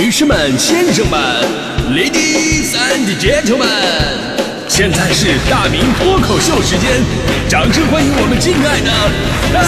[0.00, 1.20] 女士们、先生们
[1.90, 3.66] ，Ladies and Gentlemen，
[4.66, 7.02] 现在是大明脱口秀时间，
[7.50, 8.90] 掌声欢迎我们敬爱的
[9.52, 9.60] 大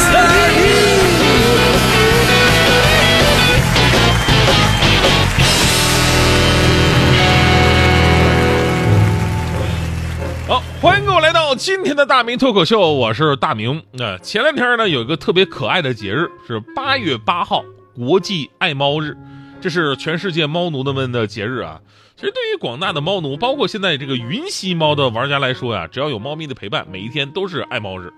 [10.49, 10.49] 明！
[10.49, 13.83] 好，欢迎各位来到今天的大明脱口秀，我是大明。
[13.93, 17.63] 那、前两天呢，有一个特别可爱的节日，是八月八号，
[17.95, 19.15] 国际爱猫日，
[19.63, 21.81] 这是全世界猫奴的们的节日啊。
[22.17, 28.13] 其实对于广大的猫奴，包括现在这个云吸猫的玩家来说呀，只要有猫咪的陪伴，每一天都是爱猫日。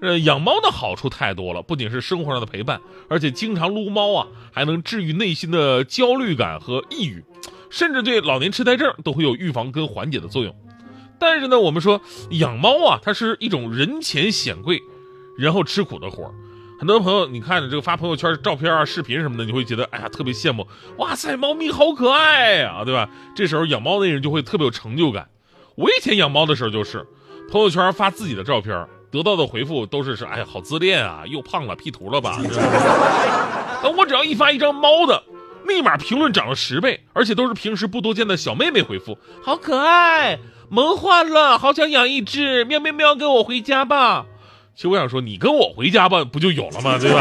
[0.00, 7.22] 呃，养猫的好处太多了，不仅是生活上的陪伴，而且经常撸猫啊，还能治愈内心的焦虑感和抑郁，
[7.68, 10.54] 甚至对老年痴呆症都会有预防跟缓解的作用。
[11.18, 14.80] 但是呢，我们说养猫啊，它是一种人前显贵，
[15.36, 16.34] 人后吃苦的活儿。
[16.78, 20.66] 很多朋友，你看着这个发朋友圈照片啊、视频什么的，你会觉得哎呀特别羡慕，
[20.98, 23.08] 哇塞，猫咪好可爱啊、对吧？
[23.34, 25.28] 这时候养猫的人就会特别有成就感。
[25.74, 27.06] 我以前养猫的时候就是，
[27.50, 32.38] 朋友圈发自己的照片，得到的回复都是是哎呀好自恋啊，又胖了，P 图了吧？
[32.42, 35.22] 对吧但我只要一发一张猫的，
[35.66, 44.26] 立马评论涨了十倍，而且都是平时不多见的小妹妹回复，好可爱，萌化了，好想养一只，喵喵喵，跟我回家吧。
[44.76, 46.98] 其实我想说，你跟我回家吧，不就有了吗？
[46.98, 47.20] 对吧？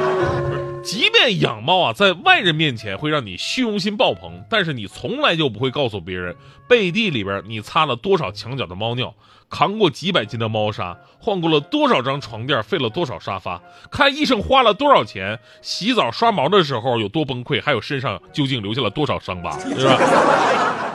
[0.82, 6.34] 即便养猫啊，在外人面前会让你虚荣心爆棚，但是你从来就不会告诉别人，
[6.66, 9.14] 背地里边你擦了多少墙角的猫尿，
[9.50, 19.98] 扛过几百斤的猫砂，换过了多少张床垫，费了多少沙发，看医生花了多少钱，洗澡刷毛的时候有多崩溃，还有身上究竟留下了多少伤疤，对吧？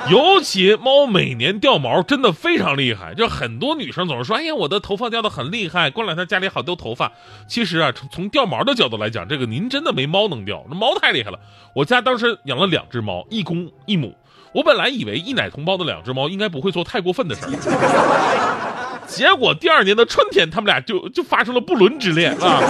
[0.12, 7.12] 尤其猫每年掉毛真的非常厉害，就很多女生总是说：“哎呀，我的头发掉的很厉害，过两天家里好多头发。”
[7.50, 11.40] 其实啊，从从掉毛的角度来讲，这个您真的没猫能掉，那猫太厉害了。
[11.74, 14.16] 我家当时养了两只猫，一公一母。
[14.54, 22.62] 我本来以为一奶同胞的两只猫应该不会做太过分的事儿，结果第二年的春天，他们俩就就发生了不伦之恋 啊！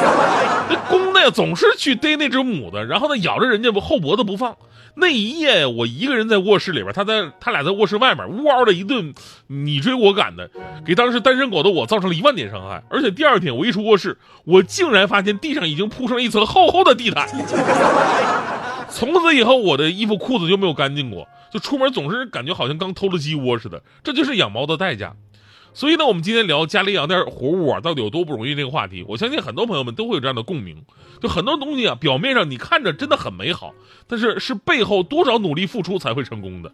[0.69, 4.56] 那公的总是去逮那只母的，然后呢咬着人家后脖子不放。
[4.97, 9.13] 那一夜，我一个人在卧室里边，他在他俩在卧室外面，呜嗷的一顿
[9.47, 10.50] 你追我赶的，
[10.85, 12.81] 给当时单身狗的我造成了一万点伤害。
[12.89, 17.28] 而且第二天我一出卧室，我竟然发现地上已经铺上一层厚厚的地毯。
[18.89, 23.81] 从此以后，我的衣服裤子就没有干净过，就出门总是感觉好像刚偷了鸡窝似的。
[24.01, 25.13] 这就是养猫的代价。
[25.75, 30.81] 所以呢，我们今天聊家里养点活物啊，到底有多不容易这个话题，我相信很多朋友们都会有这样的共鸣。
[31.22, 33.74] 就很多东西啊，表面上你看着真的很美好，
[34.08, 36.72] 但是是背后多少努力付出才会成功的。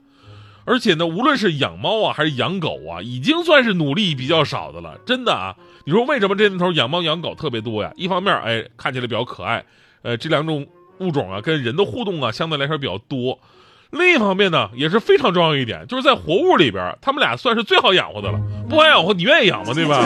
[0.66, 5.00] 而且呢，无论是养猫啊还是养狗啊，已经算是努力比较少的了。
[5.04, 7.92] 真的啊，你说为什么这年头养猫养狗特别多呀？
[7.96, 9.66] 一方面，哎，看起来比较可爱，
[10.04, 10.68] 呃，这两种
[11.00, 13.40] 物种啊跟人的互动啊相对来说比较多。
[13.92, 18.40] 另一方面呢，也是非常重要一点，就是在活物里边，它们俩算是最好养活的了。
[18.70, 19.74] 不好养活，你愿意养吗？
[19.74, 20.02] 对吧？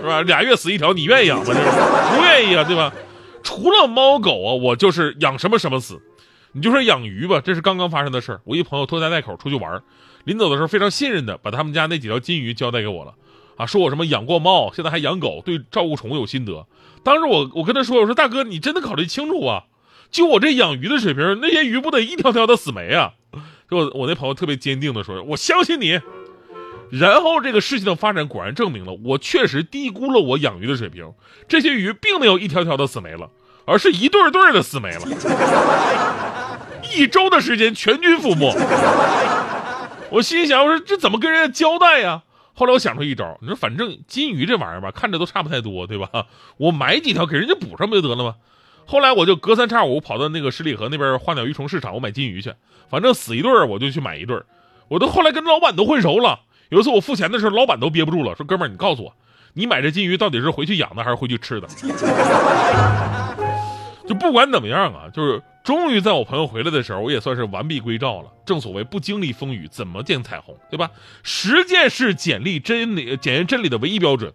[0.00, 0.20] 是吧？
[0.22, 1.44] 俩月死一条，你愿意养吗？
[1.46, 2.92] 这是不愿意啊，对吧？
[3.42, 6.00] 除了猫狗啊，我就是养什么什么死。
[6.54, 8.40] 你就说养鱼吧，这是刚刚发生的事儿。
[8.44, 9.80] 我一朋友拖家带口出去玩，
[10.24, 13.14] 临走的时候非常信任的把他们家那几条金鱼交代给我了，
[13.56, 16.66] 啊，说我什么养过猫，现在还养狗，对照顾宠物有心得。
[17.02, 19.64] 当时我我跟他说，我说大哥，你真的考虑清楚啊！
[20.12, 23.14] 就我这养鱼的水平，那些鱼不得一条条的死没啊？
[23.68, 25.98] 就我我那朋友特别坚定的说，我相信你。
[26.90, 31.10] 然后这个事情的发展果然证明了，我确实低估了我养鱼的水平。
[31.48, 33.30] 这些鱼并没有一条条的死没了，
[33.64, 35.00] 而是一对对的死没了。
[36.94, 38.54] 一周的时间全军覆没。
[40.10, 42.24] 我心想，我说这怎么跟人家交代呀？
[42.52, 46.26] 后来我想出一招，你说反正金鱼这玩意儿吧，看着都差不太多，对吧？
[46.58, 48.34] 我买几条给人家补上不就得了吗？
[48.86, 52.52] 后来我就隔三差五跑到那个十里河那边花鸟鱼虫市场，我买金鱼去，
[52.88, 54.44] 反正死一对儿我就去买一对儿。
[54.88, 56.40] 我都后来跟老板都混熟了。
[56.68, 59.14] 有一次我付钱的时候，老板都憋不住了，说：“哥们儿，你告诉我，
[59.54, 61.68] 你买这金鱼到底是回去养的还是回去吃的？”
[64.08, 68.28] 就不管怎么样啊，就是终于在我朋友回来的时候，我也算是完璧归赵了。
[68.44, 70.90] 正所谓不经历风雨怎么见彩虹，对吧？
[71.22, 74.32] 实践是检历真理、检验真理的唯一标准。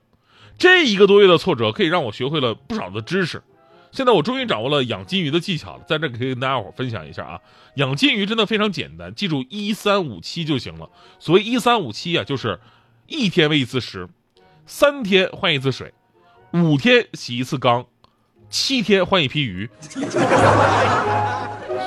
[0.57, 3.43] 这一个多月的挫折，可以让我学会了不少的知识。
[3.91, 7.39] 现在我终于掌握了养金鱼的技巧了，在这可以跟大家伙分享一下啊。
[7.75, 10.89] 养金鱼真的非常简单，记住一三五七就行了。
[11.19, 12.59] 所谓一三五七啊，就是
[13.07, 14.07] 一天喂一次食，
[14.65, 15.93] 三天换一次水，
[16.51, 17.85] 五天洗一次缸，
[18.49, 19.69] 七天换一批鱼。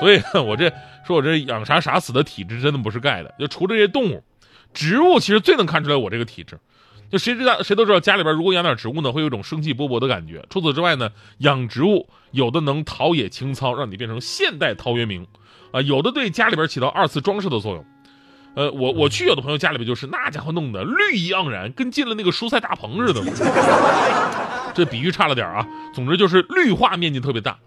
[0.00, 0.72] 所以，我这
[1.06, 3.34] 说我这养啥啥死的体质真的不是盖的。
[3.38, 4.24] 就除了这些动物，
[4.72, 6.58] 植物其实最能看出来我这个体质。
[7.10, 10.44] 就谁知道谁都知道，家里边如果养点植物呢，会有一种生气勃勃的感觉。
[10.48, 15.26] 除此之外呢，养植物有的能陶冶情操，让你变成现代陶渊明，
[15.72, 17.84] 啊，有的对家里边起到二次装饰的作用。
[18.54, 23.22] 呃，我我去有的朋友家里边就是那家伙弄的绿意盎然，跟进了那个蔬菜大棚似的。
[24.74, 27.58] 这比喻差了点啊，总之就是绿化面积特别大。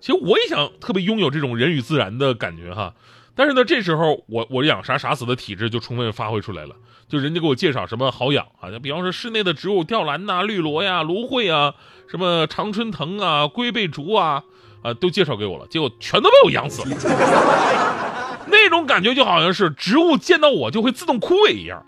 [0.00, 2.94] 其实我也想特别拥有这种人与自然的感觉哈。
[3.34, 6.76] 但是呢，这时候我我养啥啥死的体质就充分发挥出来了。
[7.08, 11.74] 就人家给我介绍什么好养啊，就比方说室内的植物吊兰呐、绿萝呀、芦荟啊、
[12.08, 14.42] 什么常春藤啊、龟背竹啊，
[14.82, 15.66] 啊都介绍给我了。
[15.68, 16.96] 结果全都被我养死了。
[18.48, 21.84] 那种感觉就好像是植物见到我就会自动枯萎一样。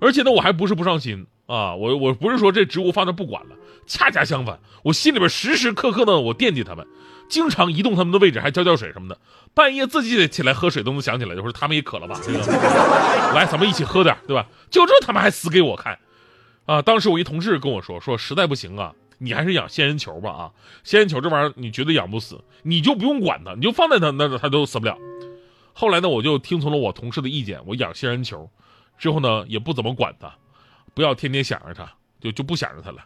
[0.00, 3.56] 而且呢，我还不是不上心啊，我我不是说这植物放那不管了，
[3.86, 6.86] 恰恰相反，我心里边时时刻刻的我惦记它们。
[7.28, 9.18] 经常移动他们的位置，还浇浇水什么的。
[9.54, 12.20] 半夜自己得起来喝水，都能想起来，就说他们也渴了吧？
[12.22, 12.38] 这个，
[13.34, 14.46] 来，咱们一起喝点，对吧？
[14.70, 15.98] 就这他们还死给我看，
[16.66, 16.82] 啊！
[16.82, 20.50] 当时我一同事跟我说，说实在不行啊，你还是养仙人球吧啊！
[20.82, 24.98] 仙人球这玩意儿，你绝对养不死，你就不用管它，你就放在它那，它都死不了。
[25.72, 28.50] 后来呢，我就听从了我同事的意见，我养仙人球，
[28.98, 30.34] 之后呢，也不怎么管它，
[30.94, 31.88] 不要天天想着它，
[32.20, 32.98] 就就不想着它了，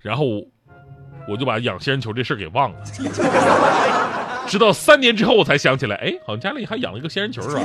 [0.00, 0.46] 然后。
[1.28, 2.76] 我就把养仙人球这事给忘了，
[4.46, 7.62] 直到三年之后我才想起来，哎，好像家里还养了一个仙人球是吧？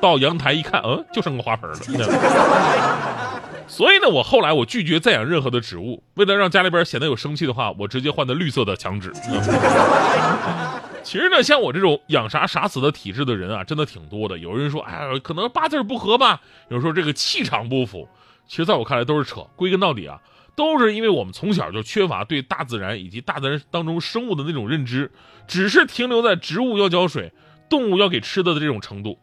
[0.00, 1.76] 到阳台一看，嗯，就剩个花盆了。
[3.66, 9.10] 所以呢，我后来我拒绝再养任何的植物，为了让家里边显得有生气的话，我直接换的绿色的墙纸。
[11.02, 14.36] 其实呢，像我这种养啥啥死的体质的人啊，真的挺多的。
[14.36, 18.06] 有人说，哎，可能八字不合吧，有人说这个气场不符，
[18.46, 19.40] 其实在我看来都是扯。
[19.56, 20.18] 归根到底啊。
[20.56, 25.10] 都是因为我们从小就缺乏对大自然以及大自然当中生物的那种认知，
[25.46, 27.32] 只是停留在植物要浇水、
[27.68, 29.18] 动物要给吃的的这种程度。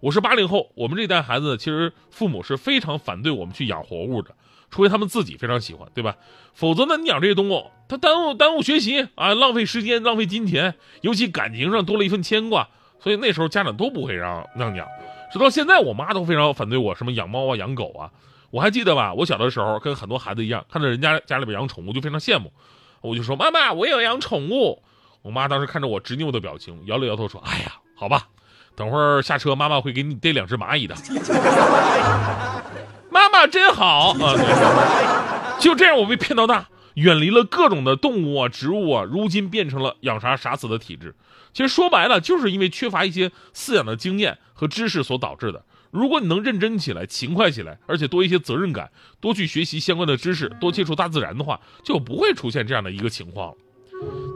[0.00, 4.34] 我是八零后，我们这代孩子其实父母是非常反对我们去养活物的，
[4.68, 6.16] 除非他们自己非常喜欢，对吧？
[6.52, 12.68] 否则呢，你养这些动物，它耽误耽误学习啊，浪费时间、浪费金钱，尤其感情上多了一份牵挂，
[12.98, 14.84] 所以那时候家长都不会让让养。
[15.32, 18.10] 直到现在，我妈都非常反对我什么养猫啊、养狗啊。
[18.52, 22.52] 我还记得吧，我小的时候跟很多孩子一样，看到人家家里边养宠物就非常羡慕，
[23.00, 24.82] 我就说妈妈，我也要养宠物。
[25.22, 28.28] 我妈当时看着我执拗的表情，摇了摇头说：“哎呀，好吧，
[28.76, 30.94] 等会儿下车妈妈会给你逮两只蚂蚁的。
[33.10, 35.56] ”妈妈真好啊！
[35.58, 41.14] 就这样，我被骗到大，远离了各种的动物啊、植物啊，如今变成了养啥啥死的体质。
[41.54, 45.64] 其实说白了，就是因为缺乏一些饲养的经验和知识所导致的。
[45.92, 48.90] 如果你能认真起来、勤快起来，而且多一些责任感，
[49.20, 53.54] 多去学习相关的知识，多接触大自然的话，就不会出现这样的一个情况了。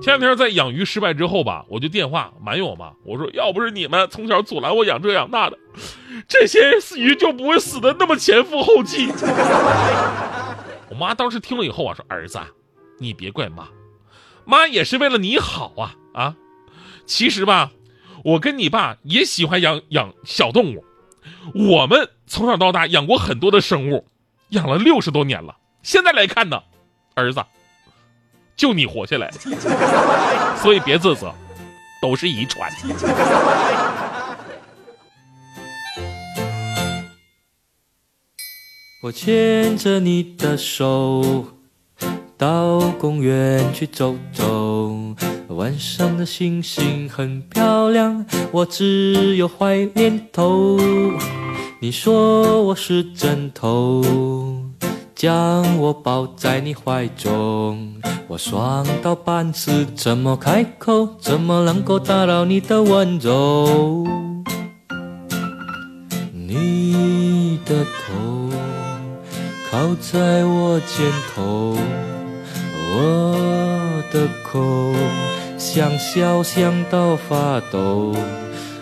[0.02, 5.58] 前两天在养鱼失败之后吧，我就电话埋怨我妈，我说要不是你们从小阻拦我养这养那的，
[6.28, 6.60] 这些
[6.96, 9.08] 鱼就不会死的那么前赴后继。
[10.90, 12.38] 我妈当时听了以后啊，说儿子，
[12.98, 13.66] 你别怪妈，
[14.44, 16.36] 妈也是为了你好啊啊！
[17.06, 17.72] 其实吧，
[18.22, 20.84] 我跟你爸也喜欢养养小动物。
[21.54, 24.06] 我们从小到大养过很多的生物，
[24.50, 25.56] 养了六十多年了。
[25.82, 26.62] 现在来看呢，
[27.14, 27.44] 儿子，
[28.56, 29.34] 就你活下来了，
[30.62, 31.34] 所以别自责，
[32.02, 32.70] 都是遗传。
[39.02, 41.52] 我牵着你的手，
[42.36, 45.14] 到公园去走走。
[45.48, 50.78] 晚上的星星很漂亮，我只有坏念头。
[51.80, 54.02] 你说我是枕头，
[55.14, 57.94] 将我抱在你怀中。
[58.26, 61.08] 我爽到半死，怎么开口？
[61.20, 64.04] 怎么能够打扰你的温柔？
[66.32, 68.50] 你的头
[69.70, 71.76] 靠在我肩头，
[72.92, 74.92] 我的口。
[75.68, 78.14] 想笑想到发抖，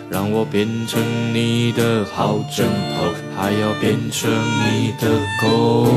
[0.07, 1.01] 让我变成
[1.33, 5.09] 你的好枕头，还要变成你的
[5.41, 5.87] 狗。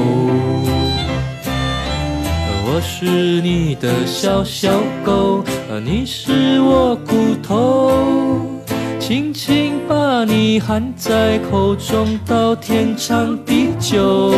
[2.64, 3.04] 我是
[3.42, 5.45] 你的小小狗，
[5.85, 7.92] 你是我骨头，
[8.99, 14.33] 轻轻把你含在口中，到天长地久。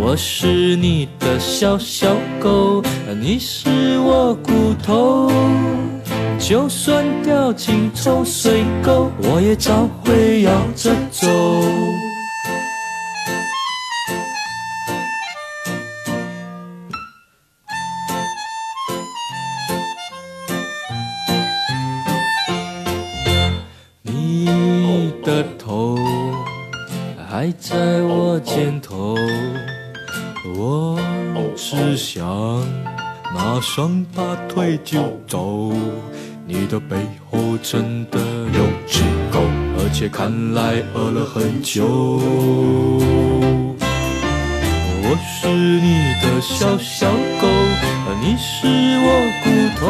[0.00, 2.82] 我是你的小小狗，
[3.20, 5.30] 你是我骨头，
[6.38, 11.26] 就算掉进臭水沟，我也照会摇着走。
[33.38, 35.72] 马上拔腿就走。
[36.44, 36.96] 你的背
[37.30, 39.40] 后真的有只狗，
[39.78, 41.86] 而且看来饿了很久。
[45.04, 47.08] 我是你的小小
[47.40, 47.46] 狗，
[48.20, 48.66] 你是
[49.06, 49.06] 我
[49.44, 49.46] 骨
[49.78, 49.86] 头，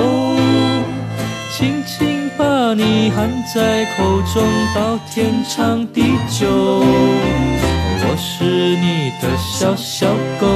[1.50, 6.84] 轻轻把你含在口中，到天长地久。
[8.18, 10.08] 是你的小小
[10.40, 10.46] 狗，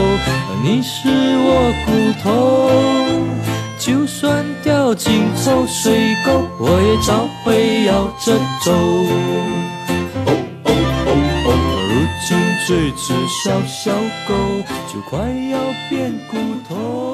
[0.62, 2.26] 你是我骨头。
[3.78, 8.72] 就算掉进臭水沟，我也找会摇着走。
[10.26, 10.28] 哦
[10.64, 10.70] 哦
[11.04, 11.10] 哦
[11.46, 11.48] 哦，
[11.88, 11.92] 如
[12.26, 12.28] 今
[12.66, 13.92] 这只小小
[14.28, 14.30] 狗
[14.92, 15.18] 就快
[15.50, 16.36] 要变骨
[16.68, 17.11] 头。